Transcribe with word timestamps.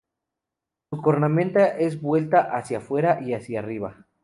Su 0.89 0.99
cornamenta 0.99 1.77
es 1.77 2.01
vuelta 2.01 2.39
hacia 2.57 2.81
fuera 2.81 3.21
y 3.21 3.35
hacia 3.35 3.59
arriba. 3.59 4.07